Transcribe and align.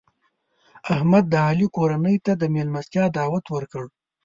احمد 0.93 1.25
د 1.29 1.35
علي 1.47 1.67
کورنۍ 1.75 2.17
ته 2.25 2.31
د 2.41 2.43
مېلمستیا 2.55 3.05
دعوت 3.17 3.45
ورکړ. 3.55 3.83